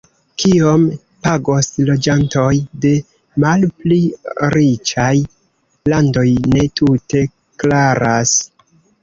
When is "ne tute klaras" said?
6.57-8.35